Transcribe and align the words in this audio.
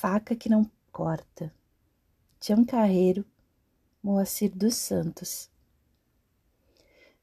faca 0.00 0.34
que 0.34 0.48
não 0.48 0.64
corta. 0.90 1.52
Tião 2.40 2.64
Carreiro, 2.64 3.22
Moacir 4.02 4.50
dos 4.50 4.74
Santos. 4.74 5.50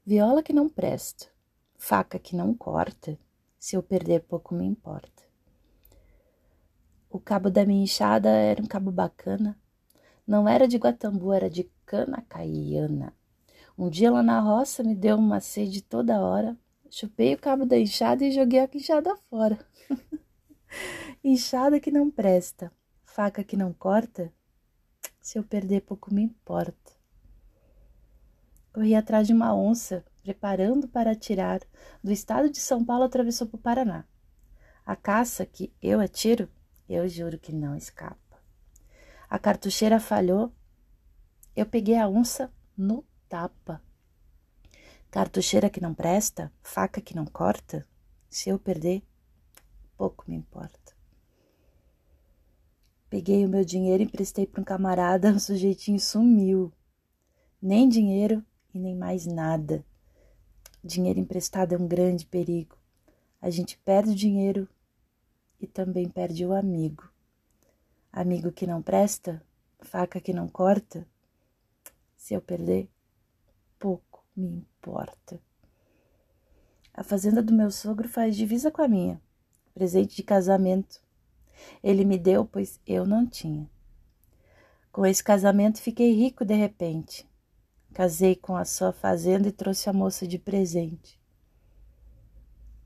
Viola 0.06 0.44
que 0.44 0.52
não 0.52 0.68
presta, 0.68 1.26
faca 1.76 2.20
que 2.20 2.36
não 2.36 2.54
corta, 2.54 3.18
se 3.58 3.74
eu 3.74 3.82
perder 3.82 4.20
pouco 4.20 4.54
me 4.54 4.64
importa. 4.64 5.24
O 7.10 7.18
cabo 7.18 7.50
da 7.50 7.66
minha 7.66 7.82
enxada 7.82 8.28
era 8.28 8.62
um 8.62 8.66
cabo 8.66 8.92
bacana, 8.92 9.58
não 10.24 10.48
era 10.48 10.68
de 10.68 10.76
Guatambu, 10.76 11.32
era 11.32 11.50
de 11.50 11.68
cana 11.84 12.24
caiana. 12.28 13.12
Um 13.76 13.90
dia 13.90 14.08
lá 14.08 14.22
na 14.22 14.38
roça 14.38 14.84
me 14.84 14.94
deu 14.94 15.16
uma 15.16 15.40
sede 15.40 15.82
toda 15.82 16.20
hora, 16.20 16.56
chupei 16.88 17.34
o 17.34 17.38
cabo 17.38 17.66
da 17.66 17.76
enxada 17.76 18.24
e 18.24 18.30
joguei 18.30 18.60
a 18.60 18.70
enxada 18.72 19.16
fora. 19.28 19.58
enxada 21.22 21.80
que 21.80 21.90
não 21.90 22.10
presta, 22.10 22.72
faca 23.04 23.42
que 23.42 23.56
não 23.56 23.72
corta, 23.72 24.32
se 25.20 25.38
eu 25.38 25.44
perder 25.44 25.82
pouco 25.82 26.12
me 26.12 26.22
importa. 26.22 26.92
Corri 28.72 28.94
atrás 28.94 29.26
de 29.26 29.32
uma 29.32 29.54
onça, 29.54 30.04
preparando 30.22 30.86
para 30.86 31.12
atirar. 31.12 31.60
Do 32.02 32.12
estado 32.12 32.50
de 32.50 32.58
São 32.58 32.84
Paulo 32.84 33.04
atravessou 33.04 33.46
para 33.46 33.56
o 33.56 33.60
Paraná. 33.60 34.04
A 34.84 34.94
caça 34.94 35.44
que 35.44 35.72
eu 35.82 36.00
atiro, 36.00 36.48
eu 36.88 37.08
juro 37.08 37.38
que 37.38 37.52
não 37.52 37.74
escapa. 37.74 38.18
A 39.28 39.38
cartucheira 39.38 39.98
falhou, 39.98 40.52
eu 41.56 41.66
peguei 41.66 41.96
a 41.96 42.08
onça 42.08 42.52
no 42.76 43.04
tapa. 43.28 43.82
Cartucheira 45.10 45.68
que 45.68 45.80
não 45.80 45.92
presta, 45.92 46.52
faca 46.62 47.00
que 47.00 47.16
não 47.16 47.26
corta, 47.26 47.86
se 48.30 48.48
eu 48.48 48.58
perder, 48.58 49.02
pouco 49.98 50.24
me 50.28 50.36
importa. 50.36 50.96
Peguei 53.10 53.44
o 53.44 53.48
meu 53.48 53.64
dinheiro 53.64 54.02
e 54.02 54.06
emprestei 54.06 54.46
para 54.46 54.60
um 54.60 54.64
camarada, 54.64 55.32
o 55.34 55.40
sujeitinho 55.40 55.98
sumiu. 55.98 56.72
Nem 57.60 57.88
dinheiro 57.88 58.44
e 58.72 58.78
nem 58.78 58.94
mais 58.94 59.26
nada. 59.26 59.84
Dinheiro 60.84 61.18
emprestado 61.18 61.74
é 61.74 61.76
um 61.78 61.88
grande 61.88 62.24
perigo. 62.24 62.78
A 63.42 63.50
gente 63.50 63.76
perde 63.78 64.12
o 64.12 64.14
dinheiro 64.14 64.68
e 65.60 65.66
também 65.66 66.08
perde 66.08 66.46
o 66.46 66.52
amigo. 66.52 67.10
Amigo 68.12 68.52
que 68.52 68.66
não 68.66 68.80
presta, 68.80 69.42
faca 69.80 70.20
que 70.20 70.32
não 70.32 70.48
corta. 70.48 71.06
Se 72.16 72.34
eu 72.34 72.40
perder, 72.40 72.88
pouco 73.78 74.24
me 74.36 74.46
importa. 74.48 75.40
A 76.94 77.02
fazenda 77.02 77.42
do 77.42 77.52
meu 77.52 77.70
sogro 77.70 78.08
faz 78.08 78.36
divisa 78.36 78.70
com 78.70 78.82
a 78.82 78.88
minha. 78.88 79.20
Presente 79.78 80.16
de 80.16 80.24
casamento 80.24 81.00
ele 81.84 82.04
me 82.04 82.18
deu, 82.18 82.44
pois 82.44 82.80
eu 82.84 83.06
não 83.06 83.24
tinha. 83.24 83.70
Com 84.90 85.06
esse 85.06 85.22
casamento 85.22 85.80
fiquei 85.80 86.12
rico 86.12 86.44
de 86.44 86.52
repente. 86.52 87.24
Casei 87.94 88.34
com 88.34 88.56
a 88.56 88.64
sua 88.64 88.92
fazenda 88.92 89.46
e 89.46 89.52
trouxe 89.52 89.88
a 89.88 89.92
moça 89.92 90.26
de 90.26 90.36
presente. 90.36 91.22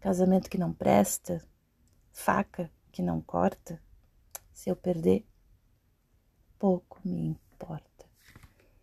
Casamento 0.01 0.51
que 0.51 0.59
não 0.59 0.71
presta, 0.71 1.43
faca 2.11 2.71
que 2.91 3.01
não 3.01 3.23
corta, 3.23 3.81
se 4.53 4.69
eu 4.69 4.77
perder, 4.77 5.27
pouco 6.59 7.01
me 7.03 7.29
importa. 7.29 7.92